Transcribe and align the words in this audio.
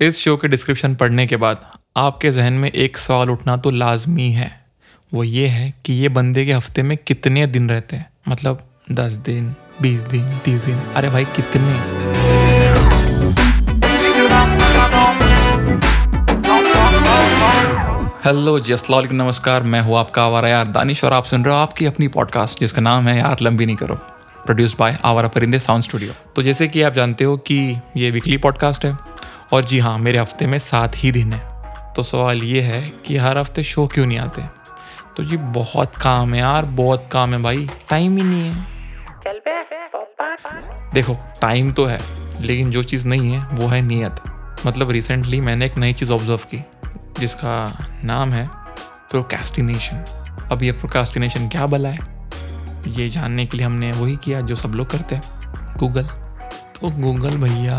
इस 0.00 0.18
शो 0.18 0.36
के 0.36 0.48
डिस्क्रिप्शन 0.48 0.94
पढ़ने 0.94 1.26
के 1.26 1.36
बाद 1.36 1.66
आपके 1.96 2.30
जहन 2.30 2.52
में 2.52 2.70
एक 2.70 2.98
सवाल 2.98 3.30
उठना 3.30 3.56
तो 3.56 3.70
लाजमी 3.70 4.30
है। 4.30 4.66
वो 5.14 5.24
ये 5.24 5.46
है 5.46 5.74
कि 5.84 5.92
ये 5.92 6.08
बंदे 6.08 6.46
के 6.46 6.52
हफ़्ते 6.52 6.82
में 6.82 6.96
कितने 6.96 7.46
दिन 7.46 7.70
रहते 7.70 7.96
हैं? 7.96 8.10
मतलब 8.28 8.68
दस 8.92 9.12
दिन, 9.12 9.54
बीस 9.82 10.00
दिन, 10.00 10.38
तीस 10.38 10.64
दिन। 10.64 10.78
अरे 10.78 11.10
भाई, 11.10 11.24
कितने? 11.24 11.72
हेलो 18.24 18.58
जी, 18.60 18.72
अस्सलाम 18.72 19.04
नमस्कार। 19.12 19.62
मैं 19.62 19.80
हूँ 19.80 19.98
आपका 19.98 20.24
आवारा 20.24 20.48
यार 20.48 20.66
दानिश 20.66 21.04
और 21.04 21.12
आप 21.12 21.24
सुन 21.24 21.44
रहे 21.44 21.54
हो 21.54 21.60
आपकी 21.60 21.86
अपनी 21.86 22.08
पॉडकास्ट 22.08 22.60
जिसका 22.60 22.80
नाम 22.80 23.08
है 23.08 23.18
यार 23.18 23.36
लंबी 23.42 23.66
नहीं 23.66 23.76
करो। 23.76 23.94
प्रोड्यूस 24.44 24.76
बाय 24.78 24.98
आवारा 25.04 25.28
परिंदे 25.28 25.58
साउंड 25.58 25.82
स्टूडियो 25.82 26.12
तो 26.36 26.42
जैसे 26.42 26.68
कि 26.68 26.82
आप 26.82 26.92
जानते 26.92 27.24
हो 27.24 27.36
कि 27.36 27.80
ये 27.96 28.10
वीकली 28.10 28.36
पॉडकास्ट 28.36 28.84
है। 28.84 29.13
और 29.54 29.64
जी 29.64 29.78
हाँ 29.78 29.98
मेरे 29.98 30.18
हफ़्ते 30.18 30.46
में 30.46 30.58
सात 30.58 30.92
ही 30.96 31.10
दिन 31.12 31.32
है। 31.32 31.92
तो 31.94 32.02
सवाल 32.02 32.42
ये 32.42 32.60
है 32.60 32.80
कि 33.06 33.16
हर 33.16 33.38
हफ़्ते 33.38 33.62
शो 33.62 33.86
क्यों 33.86 34.06
नहीं 34.06 34.18
आते? 34.18 34.42
तो 35.16 35.24
जी 35.24 35.36
बहुत 35.36 35.96
काम 35.96 36.34
है 36.34 36.40
यार 36.40 36.64
बहुत 36.64 37.08
काम 37.12 37.34
है 37.34 37.42
भाई। 37.42 37.68
टाइम 37.90 38.16
ही 38.16 38.22
नहीं 38.22 38.52
है। 38.52 38.72
देखो 40.94 41.16
टाइम 41.40 41.72
तो 41.72 41.84
है 41.84 42.00
लेकिन 42.40 42.70
जो 42.70 42.82
चीज़ 42.82 43.08
नहीं 43.08 43.32
है 43.32 43.46
वो 43.52 43.66
है 43.66 43.80
नीयत। 43.82 44.16
मतलब 44.66 44.90
रिसेंटली 44.90 45.40
मैंने 45.40 45.66
एक 45.66 45.76
नई 45.76 45.92
चीज़ 45.92 46.12
ऑब्ज़र्व 46.12 46.40
की 46.54 46.64
जिसका 47.20 47.78
नाम 48.04 48.32
है 48.32 48.48
प्रोकास्टिनेशन 49.10 50.04
अब 50.52 50.62
ये 50.62 50.72
प्रोकास्टिनेशन 50.72 51.48
क्या 51.48 51.66
भला 51.66 51.88
है? 51.88 51.98
ये 52.88 53.08
जानने 53.08 53.46
के 53.46 53.56
लिए 53.56 53.66
हमने 53.66 53.92
वही 53.92 54.16
किया 54.16 54.40
जो 54.40 54.56
सब 54.56 54.74
लोग 54.74 54.90
करते 54.90 55.14
हैं 55.14 55.22
गूगल 55.76 56.08
तो 56.74 56.90
गूगल 57.02 57.36
भैया 57.36 57.78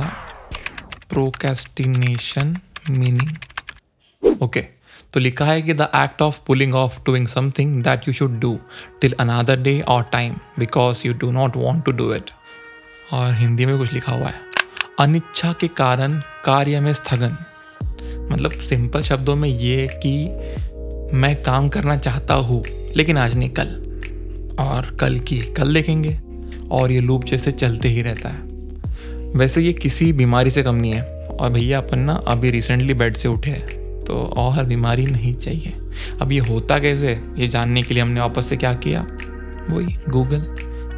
प्रोकास्टिनेशन 1.15 2.55
मीनिंग 2.89 4.41
ओके 4.41 4.61
तो 5.13 5.19
लिखा 5.19 5.45
है 5.45 5.61
कि 5.61 5.73
the 5.73 5.81
act 5.81 6.21
of 6.21 6.39
pulling 6.47 6.75
off 6.75 6.99
doing 7.05 7.27
something 7.27 7.83
that 7.83 8.07
you 8.07 8.13
should 8.13 8.39
do 8.39 8.59
till 9.01 9.15
another 9.19 9.59
day 9.59 9.81
और 9.81 10.03
time 10.03 10.33
because 10.59 11.07
you 11.07 11.13
do 11.13 11.31
not 11.31 11.55
want 11.55 11.85
to 11.85 11.91
do 11.91 12.13
it 12.13 12.31
और 13.13 13.33
हिंदी 13.33 13.65
में 13.65 13.77
कुछ 13.77 13.93
लिखा 13.93 14.11
हुआ 14.11 14.27
है, 14.27 14.41
अनिच्छा 14.99 15.53
के 15.53 15.67
कारण 15.67 16.19
कार्य 16.45 16.79
में 16.79 16.93
स्थगन। 16.93 17.37
मतलब 18.31 18.51
सिंपल 18.51 19.03
शब्दों 19.03 19.35
में 19.35 19.49
ये 19.49 19.87
कि 20.05 20.25
मैं 21.17 21.43
काम 21.43 21.69
करना 21.69 21.97
चाहता 21.97 22.33
हूँ, 22.33 22.63
लेकिन 22.95 23.17
आज 23.17 23.37
नहीं, 23.37 23.49
कल। 23.49 23.67
और 24.59 24.95
कल 24.95 25.19
की, 25.19 25.41
कल 25.41 25.73
देखेंगे। 25.73 26.19
और 26.71 26.91
ये 26.91 26.99
लूप 26.99 27.23
जैसे 27.23 27.51
चलते 27.51 27.87
ही 27.87 28.01
रहता 28.01 28.29
है। 28.29 28.55
वैसे 29.35 29.61
ये 29.61 29.73
किसी 29.73 30.13
बीमारी 30.13 30.51
से 30.51 30.63
कम 30.63 30.75
नहीं 30.75 30.91
है। 30.91 31.14
और 31.39 31.49
भैया 31.49 31.77
अपन 31.77 31.99
ना 31.99 32.13
अभी 32.13 32.51
रिसेंटली 32.51 32.93
बेड 32.93 33.15
से 33.15 33.27
उठे 33.27 33.51
हैं 33.51 33.83
तो 34.03 34.13
और 34.37 34.63
बीमारी 34.63 35.05
नहीं 35.05 35.33
चाहिए। 35.33 35.73
अब 36.21 36.31
ये 36.31 36.39
होता 36.39 36.79
कैसे? 36.79 37.21
ये 37.37 37.47
जानने 37.47 37.83
के 37.83 37.93
लिए 37.93 38.03
हमने 38.03 38.19
वापस 38.19 38.47
से 38.47 38.57
क्या 38.57 38.73
किया? 38.73 39.01
वही 39.69 39.97
गूगल 40.09 40.39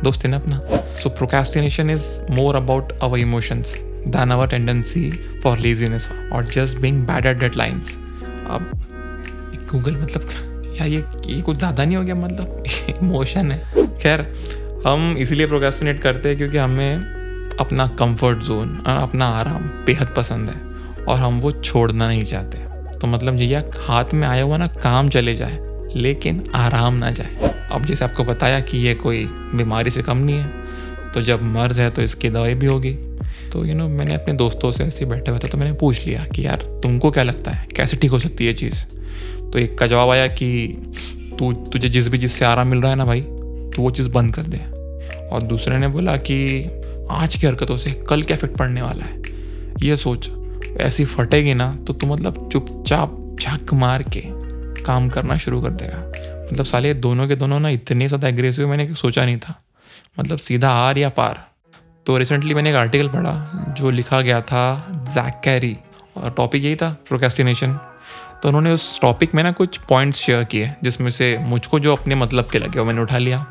दोस्त 0.03 0.25
है 0.25 0.31
ना 0.31 0.37
अपना? 0.37 0.61
So 1.03 1.09
procrastination 1.09 1.89
is 1.89 2.31
more 2.31 2.55
about 2.55 2.91
our 2.91 3.19
emotions 3.19 3.75
than 4.07 4.31
our 4.31 4.45
tendency 4.47 5.11
for 5.43 5.51
laziness 5.57 6.05
or 6.31 6.41
just 6.57 6.77
being 6.81 6.99
bad 7.07 7.25
at 7.25 7.39
deadlines. 7.39 7.89
अब 8.49 8.71
गूगल 9.71 9.95
मतलब 9.95 10.21
यार 10.79 10.87
ये 10.87 11.03
ये 11.25 11.41
कुछ 11.41 11.57
ज़्यादा 11.57 11.85
नहीं 11.85 11.97
हो 11.97 12.03
गया 12.03 12.15
मतलब? 12.15 12.63
इमोशन 13.03 13.51
है। 13.51 13.87
खैर, 13.97 14.21
हम 14.87 15.15
इसीलिए 15.17 15.47
प्रोकेस्टिनेट 15.47 16.01
करते 16.01 16.29
हैं 16.29 16.37
क्योंकि 16.37 16.57
हमें 16.57 17.16
अपना 17.59 17.87
कंफर्ट 17.99 18.39
जोन 18.39 18.77
और 18.87 18.97
अपना 18.97 19.25
आराम 19.25 19.63
बेहद 19.85 20.13
पसंद 20.17 20.49
है 20.49 20.61
और 21.05 21.17
हम 21.17 21.39
वो 21.39 21.51
छोड़ना 21.51 22.07
नहीं 22.07 22.23
चाहते। 22.23 22.57
तो 22.99 23.07
मतलब 23.07 23.33
भैया 23.33 23.63
हाथ 23.79 24.13
में 24.13 24.27
आया 24.27 24.43
हुआ 24.43 24.57
ना, 24.57 24.67
काम 24.67 25.09
चले 25.09 25.35
जाए, 25.35 25.57
लेकिन 25.95 26.43
आराम 26.55 26.93
ना 26.93 27.11
जाए। 27.11 27.53
अब 27.71 27.85
जैसे 27.85 28.05
आपको 28.05 28.23
बताया 28.23 28.59
कि 28.59 28.77
ये 28.77 28.93
कोई 28.93 29.25
बीमारी 29.55 29.91
से 29.91 30.01
कम 30.01 30.17
नहीं 30.17 30.35
है 30.35 31.11
तो 31.13 31.21
जब 31.21 31.43
मर्ज 31.43 31.79
है 31.79 31.89
तो 31.89 32.01
इसकी 32.01 32.29
दवाई 32.29 32.55
भी 32.55 32.65
होगी। 32.65 32.93
तो 33.53 33.65
यू 33.65 33.75
नो 33.75 33.87
मैंने 33.87 34.13
अपने 34.13 34.33
दोस्तों 34.33 34.71
से 34.71 34.83
ऐसे 34.83 35.05
बैठे 35.05 35.31
हुए 35.31 35.39
थे 35.39 35.47
तो 35.47 35.57
मैंने 35.57 35.73
पूछ 35.73 36.05
लिया 36.07 36.25
कि 36.35 36.45
यार, 36.45 36.55
तुमको 36.83 37.11
क्या 37.11 37.23
लगता 37.23 37.51
है? 37.51 37.67
कैसे 37.75 37.97
ठीक 37.97 38.11
हो 38.11 38.19
सकती 38.19 38.45
है 38.45 38.47
ये 38.47 38.53
चीज़? 38.53 38.83
तो 39.43 39.59
एक 39.59 39.77
का 39.77 39.87
जवाब 39.87 40.09
आया 40.09 40.27
कि, 40.27 40.67
तू, 41.39 41.53
तुझे 41.53 41.89
जिस 41.89 42.07
भी 42.07 42.17
चीज़ 42.17 42.31
से 42.31 42.45
आराम 42.45 42.67
मिल 42.67 42.81
रहा 42.81 42.91
है 42.91 42.97
ना 42.97 43.05
भाई 43.05 43.21
तो 43.21 43.81
वो 43.81 43.91
चीज़ 43.91 44.09
बंद 44.09 44.35
कर 44.35 44.43
दे। 44.43 44.57
और 45.27 45.41
दूसरे 45.41 45.77
ने 45.77 45.87
बोला 45.87 46.15
कि 46.17 46.63
आज 47.11 47.35
की 47.35 47.47
हरकतों 47.47 47.77
से 47.77 47.91
कल 48.09 48.21
क्या 48.23 48.35
इफ़ेक्ट 48.37 48.57
पड़ने 48.57 48.81
वाला 48.81 49.05
है? 49.05 49.21
ये 49.81 49.95
सोच, 49.97 50.29
ऐसी 50.81 51.05
फटेगी 51.05 51.53
ना 51.53 51.71
तो 51.87 51.93
तू 51.93 52.07
मतलब 52.07 52.49
चुपचाप 52.51 53.37
झक 53.39 53.73
मार 53.73 54.03
के 54.07 54.21
काम 54.83 55.07
करना 55.09 55.37
शुरू 55.37 55.61
कर 55.61 55.69
देगा। 55.71 55.97
मतलब 56.43 56.65
साले, 56.65 56.93
दोनों 56.93 57.27
के 57.27 57.35
दोनों 57.35 57.59
ना 57.59 57.69
इतने 57.69 58.07
ज़्यादा 58.07 58.27
एग्रेसिव 58.27 58.67
मैंने 58.67 58.93
सोचा 58.95 59.25
नहीं 59.25 59.37
था। 59.37 59.55
मतलब 60.19 60.37
सीधा 60.39 60.69
आर 60.71 60.97
या 60.97 61.09
पार। 61.09 61.43
तो 62.05 62.17
रिसेंटली 62.17 62.53
मैंने 62.53 62.69
एक 62.69 62.75
आर्टिकल 62.75 63.07
पढ़ा, 63.07 63.75
जो 63.77 63.89
लिखा 63.89 64.21
गया 64.21 64.41
था 64.41 64.91
जैक 64.91 65.41
कैरी 65.43 65.75
और 66.17 66.29
टॉपिक 66.29 66.63
यही 66.63 66.75
था 66.75 66.89
प्रोकेस्टिनेशन 67.07 67.79
तो 68.43 68.47
उन्होंने 68.47 68.71
उस 68.71 68.99
टॉपिक 69.01 69.33
में 69.35 69.43
ना 69.43 69.51
कुछ 69.51 69.77
पॉइंट्स 69.79 70.19
शेयर 70.19 70.43
किए, 70.43 70.71
जिसमें 70.83 71.09
से 71.11 71.37
मुझको 71.39 71.79
जो 71.79 71.95
अपने 71.95 72.15
मतलब 72.15 72.49
के 72.51 72.59
लगे, 72.59 72.79
वो 72.79 72.85
मैंने 72.85 73.01
उठा 73.01 73.17
लिया। 73.17 73.45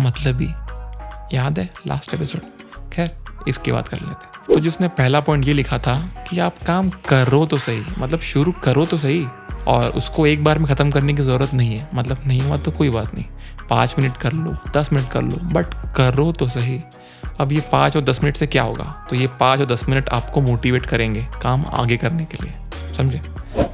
मतलब 0.00 0.40
ही। 0.40 0.52
याद 1.32 1.58
है 1.58 1.68
लास्ट 1.86 2.14
एपिसोड 2.14 2.57
खैर 2.98 3.44
इसकी 3.48 3.72
बात 3.72 3.88
कर 3.88 3.96
लेते 3.96 4.26
हैं। 4.26 4.46
तो 4.46 4.60
जिसने 4.60 4.88
पहला 4.90 5.20
पॉइंट 5.20 5.46
ये 5.46 5.52
लिखा 5.54 5.78
था 5.78 5.98
कि 6.28 6.38
आप 6.40 6.62
काम 6.66 6.88
करो 7.08 7.44
तो 7.46 7.58
सही 7.58 7.82
मतलब 7.98 8.20
शुरू 8.22 8.52
करो 8.64 8.86
तो 8.86 8.98
सही, 8.98 9.26
और 9.66 9.90
उसको 9.92 10.26
एक 10.26 10.42
बार 10.44 10.58
में 10.58 10.66
ख़त्म 10.66 10.90
करने 10.90 11.14
की 11.14 11.22
ज़रूरत 11.22 11.54
नहीं 11.54 11.76
है 11.76 11.88
मतलब 11.94 12.22
नहीं 12.26 12.40
हुआ 12.40 12.56
तो 12.58 12.70
कोई 12.72 12.90
बात 12.90 13.14
नहीं। 13.14 13.24
पाँच 13.70 13.94
मिनट 13.98 14.16
कर 14.16 14.32
लो, 14.32 14.56
दस 14.76 14.92
मिनट 14.92 15.08
कर 15.10 15.22
लो 15.22 15.38
बट 15.52 15.74
करो 15.96 16.30
तो 16.32 16.48
सही। 16.48 16.80
अब 17.40 17.52
ये 17.52 17.60
पाँच 17.72 17.96
और 17.96 18.02
दस 18.02 18.22
मिनट 18.22 18.36
से 18.36 18.46
क्या 18.46 18.62
होगा? 18.62 18.84
तो 19.10 19.16
ये 19.16 19.26
पाँच 19.40 19.60
और 19.60 19.66
दस 19.66 19.88
मिनट 19.88 20.08
आपको 20.10 20.40
मोटिवेट 20.40 20.86
करेंगे 20.86 21.26
काम 21.42 21.64
आगे 21.72 21.96
करने 21.96 22.24
के 22.24 22.44
लिए, 22.44 22.54
समझे? 22.96 23.20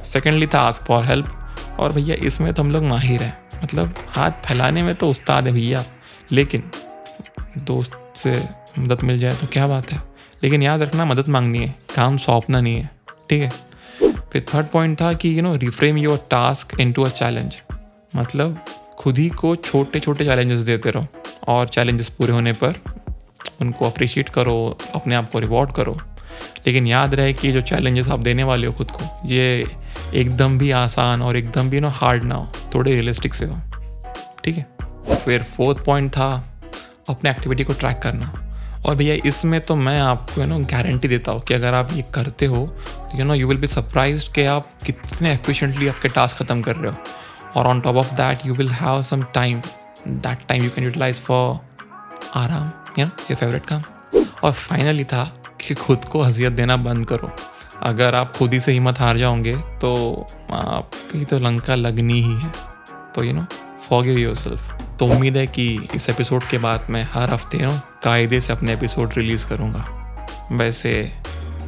सेकेंडली 0.05 0.47
था 0.47 0.59
आस्क 0.61 0.83
फॉर 0.83 1.05
हेल्प 1.05 1.77
और 1.79 1.93
भैया 1.93 2.15
इसमें 2.27 2.53
तो 2.53 2.63
हम 2.63 2.71
लोग 2.71 2.83
माहिर 2.83 3.23
हैं 3.23 3.37
मतलब 3.63 3.93
हाथ 4.09 4.31
फैलाने 4.45 4.83
में 4.83 4.95
तो 4.95 5.09
उस्ताद 5.09 5.47
है 5.47 5.53
भैया। 5.53 5.83
लेकिन 6.31 6.71
दोस्त 7.59 8.01
से 8.15 8.43
मदद 8.79 9.03
मिल 9.03 9.19
जाए 9.19 9.35
तो 9.35 9.47
क्या 9.47 9.67
बात 9.67 9.91
है? 9.91 9.97
लेकिन 10.43 10.61
याद 10.61 10.81
रखना, 10.81 11.05
मदद 11.05 11.27
मांगनी 11.27 11.59
है, 11.59 11.75
काम 11.95 12.17
सौंपना 12.17 12.61
नहीं 12.61 12.75
है, 12.75 12.89
ठीक 13.29 13.41
है? 13.41 13.49
फिर 14.31 14.45
थर्ड 14.53 14.67
पॉइंट 14.67 15.01
था 15.01 15.13
कि 15.13 15.37
you 15.37 15.43
know 15.43 15.55
reframe 15.55 15.97
your 15.97 16.17
task 16.31 16.79
into 16.91 17.03
a 17.03 17.09
challenge 17.09 17.57
मतलब 18.15 18.65
खुद 18.99 19.17
ही 19.17 19.29
को 19.29 19.55
छोटे 19.55 19.99
छोटे 19.99 20.25
चैलेंजेस 20.25 20.59
देते 20.59 20.91
रहो 20.91 21.07
और 21.47 21.67
चैलेंजेस 21.67 22.09
पूरे 22.09 22.33
होने 22.33 22.53
पर 22.53 22.73
उनको 23.61 23.89
अप्रिशिएट 23.89 24.29
करो, 24.29 24.77
अपने 24.95 25.15
आप 25.15 25.31
को 25.31 25.39
रिवॉर्ड 25.39 25.71
करो। 25.71 25.97
लेकिन 26.67 26.87
याद 26.87 27.15
रहे 27.15 27.33
कि 27.33 27.51
जो 27.51 27.61
चैलेंजेस 27.61 28.09
आप 28.09 28.19
देने 28.19 28.43
वाले 28.43 28.67
हो 28.67 28.73
खुद 28.73 28.91
को, 28.91 29.27
ये 29.27 29.65
एकदम 30.13 30.57
भी 30.57 30.71
आसान 30.71 31.21
और 31.21 31.37
एकदम 31.37 31.69
भी 31.69 31.79
नो 31.79 31.89
हार्ड 31.89 32.23
ना 32.23 32.35
हो, 32.35 32.47
थोड़े 32.75 32.91
रियलिस्टिक 32.91 33.33
से 33.33 33.45
हो, 33.45 33.59
ठीक 34.43 34.57
है? 34.57 34.65
फिर 35.15 35.43
फोर्थ 35.43 35.85
पॉइंट 35.85 36.11
था 36.11 36.54
अपने 37.09 37.29
एक्टिविटी 37.29 37.63
को 37.63 37.73
ट्रैक 37.73 37.99
करना। 38.03 38.33
और 38.85 38.95
भैया, 38.95 39.15
इसमें 39.25 39.59
तो 39.61 39.75
मैं 39.75 39.99
आपको 40.01 40.41
यू 40.41 40.47
नो 40.47 40.57
गारंटी 40.71 41.07
देता 41.07 41.31
हूँ 41.31 41.41
कि 41.41 41.53
अगर 41.53 41.73
आप 41.73 41.93
ये 41.93 42.01
करते 42.15 42.45
हो 42.45 42.65
तो 43.11 43.17
you 43.17 43.25
know 43.25 43.33
you 43.33 43.47
will 43.47 43.57
be 43.57 43.67
surprise 43.67 44.29
कि 44.35 44.45
आप 44.45 44.69
कितने 44.85 45.31
एफिशिएंटली 45.33 45.87
आपके 45.87 46.09
टास्क 46.09 46.37
ख़त्म 46.37 46.61
कर 46.61 46.75
रहे 46.75 46.91
हो। 46.91 46.97
और 47.55 47.67
on 47.67 47.81
top 47.81 47.95
of 47.95 48.13
that 48.15 48.45
you 48.45 48.53
will 48.53 48.69
have 48.71 49.01
some 49.03 49.23
time 49.33 49.61
that 50.07 50.47
time 50.47 50.63
you 50.63 50.69
can 50.69 50.83
utilize 50.83 51.19
for 51.21 51.57
आराम 52.35 52.71
यू 52.99 53.05
नो 53.05 53.11
ये 53.29 53.35
फेवरेट 53.35 53.65
काम। 53.65 53.81
और 54.43 54.51
फाइनली 54.51 55.03
था 55.03 55.23
कि 55.61 55.73
खुद 55.75 56.05
को 56.05 56.19
अजियत 56.19 56.53
देना 56.53 56.77
बंद 56.77 57.05
करो। 57.05 57.31
अगर 57.83 58.15
आप 58.15 58.35
खुद 58.37 58.53
ही 58.53 58.59
से 58.59 58.71
हिम्मत 58.71 58.99
हार 58.99 59.17
जाओगे 59.17 59.55
तो 59.81 59.95
आपकी 60.53 61.23
तो 61.25 61.39
लंका 61.39 61.75
लगनी 61.75 62.21
ही 62.21 62.33
है। 62.33 62.51
तो 63.15 63.23
you 63.23 63.33
know 63.33 63.45
forgive 63.89 64.17
your 64.17 64.35
self 64.35 64.71
तो 64.99 65.05
उम्मीद 65.05 65.37
है 65.37 65.45
कि 65.45 65.87
इस 65.95 66.09
एपिसोड 66.09 66.43
के 66.43 66.57
बाद 66.57 66.87
मैं 66.89 67.07
हर 67.13 67.29
हफ़्ते 67.29 67.57
ना 67.57 67.99
कायदे 68.03 68.41
से 68.41 68.53
अपने 68.53 68.73
एपिसोड 68.73 69.09
रिलीज़ 69.17 69.47
करूँगा। 69.47 69.87
वैसे 70.51 71.13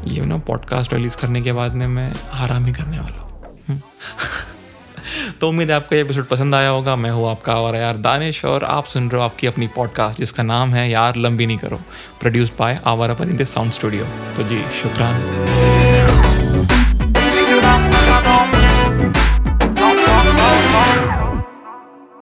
ये 0.05 0.21
ना 0.21 0.37
पॉडकास्ट 0.37 0.93
रिलीज़ 0.93 1.17
करने 1.17 1.41
के 1.41 1.51
बाद 1.51 1.73
में 1.73 1.87
मैं 1.87 2.13
आराम 2.31 2.65
ही 2.65 2.73
करने 2.73 2.99
वाला 2.99 3.21
हूँ। 3.21 3.81
तो 5.41 5.49
उम्मीद 5.49 5.69
है 5.69 5.75
आपको 5.75 5.95
ये 5.95 6.01
एपिसोड 6.01 6.25
पसंद 6.25 6.55
आया 6.55 6.69
होगा। 6.69 6.95
मैं 6.95 7.11
हूँ 7.11 7.29
आपका 7.31 7.55
और 7.55 7.75
यार 7.75 7.97
दानिश, 7.97 8.45
और 8.45 8.63
आप 8.63 8.85
सुन 8.85 9.09
रहे 9.09 9.21
हो 9.21 9.25
आपकी 9.25 9.47
अपनी 9.47 9.67
पॉडकास्ट 9.67 10.19
जिसका 10.19 10.43
नाम 10.43 10.73
है 10.73 10.89
यार 10.89 11.15
लंबी 11.15 11.45
नहीं 11.45 11.57
करो 11.57 11.77
प्रोड्यूस 12.19 12.53
बाय 12.59 12.81
आवारा 12.85 13.13
परिंदे 13.13 13.45
साउंड 13.45 13.71
स्टूडियो 13.71 14.05
तो 14.37 14.43
जी, 14.43 14.63
शुक्रान। 14.71 16.26